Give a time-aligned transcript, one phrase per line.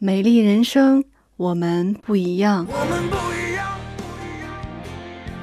[0.00, 1.02] 美丽人生，
[1.36, 2.64] 我们不一样。
[2.70, 4.54] 我们不一样，不一样，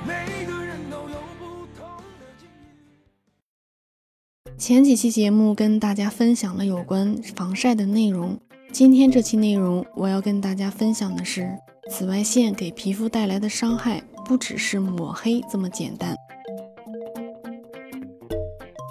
[0.07, 1.85] 每个人都有不同
[2.17, 2.87] 的境遇。
[4.57, 8.39] 前几期节目跟大家分享了有关防晒的内容，
[8.71, 11.59] 今天这期内容我要跟大家分享的是，
[11.91, 16.15] 紫外线给皮肤带来的伤害不只是抹黑这么简单。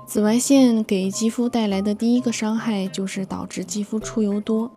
[0.06, 4.70] 紫外线给肌肤带来的第一个伤害就是导致肌肤出油多。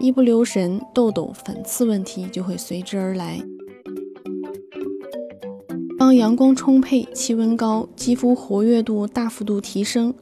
[0.00, 3.38] 一不留神，痘痘、粉刺问题就会随之而来。
[5.98, 10.14] 当阳光充沛、气温高，肌肤活跃度大幅度提升，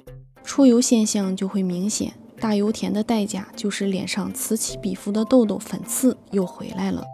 [0.42, 2.12] 出油现象就会明显。
[2.40, 7.04] 大油田的代价就是脸上此起彼伏的痘痘、粉刺又回来了。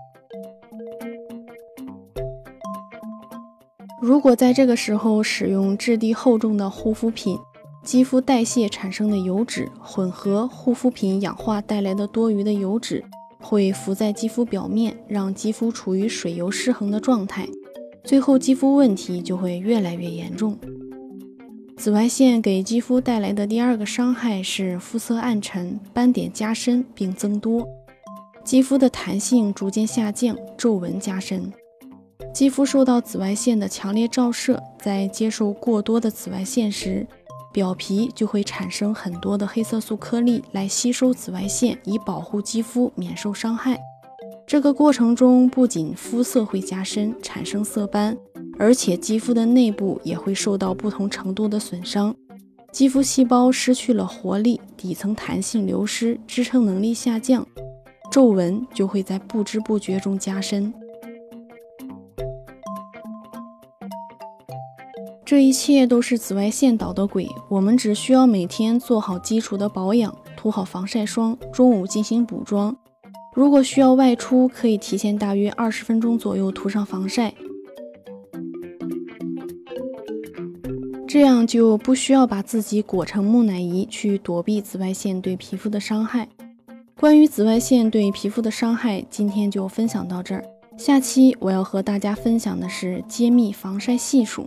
[4.00, 7.38] 如果在这个时候使用质地厚重的护肤品，
[7.84, 13.04] 肌肤代谢产生的油脂混合护肤品氧化带来的多余的油脂，
[13.38, 17.46] 会浮在肌肤表面，让肌肤处于水油失衡的状态，
[18.02, 20.58] 最后肌肤问题就会越来越严重。
[21.76, 27.69] 紫外线给肌肤带来的第二个伤害是肤色暗沉、斑点加深并增多，
[28.42, 31.52] 肌肤的弹性逐渐下降，皱纹加深。
[32.32, 37.06] 肌肤受到紫外线的强烈照射，在接受过多的紫外线时，
[37.55, 43.80] 表皮就会产生很多的黑色素颗粒来吸收紫外线，以保护肌肤免受伤害。
[44.44, 48.19] 这个过程中，不仅肤色会加深，产生色斑，
[48.58, 52.12] 而且肌肤的内部也会受到不同程度的损伤。
[52.72, 57.47] 肌肤细胞失去了活力，底层弹性流失，支撑能力下降，
[58.10, 60.75] 皱纹就会在不知不觉中加深。
[65.27, 67.28] 这一切都是紫外线捣的鬼。
[67.48, 72.77] 我们只需要每天做好基础的保养，涂好防晒霜，中午进行补妆。
[73.34, 77.34] 如果需要外出，可以提前大约二十分钟左右涂上防晒，
[81.09, 86.28] 这样就不需要把自己裹成木乃伊去躲避紫外线对皮肤的伤害。
[87.00, 90.44] 关于紫外线对皮肤的伤害，今天就分享到这儿。
[90.77, 94.47] 下期我要和大家分享的是揭秘防晒系数。